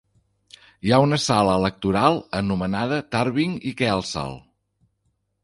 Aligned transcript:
Hi 0.87 0.93
ha 0.95 0.99
una 1.07 1.19
sala 1.23 1.57
electoral 1.61 2.17
anomenada 2.39 2.99
Tarvin 3.17 3.55
i 3.61 3.75
Kelsall. 3.83 4.35